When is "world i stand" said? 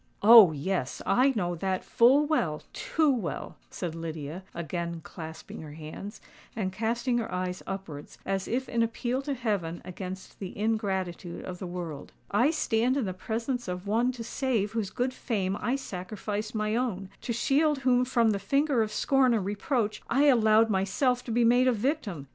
11.67-12.97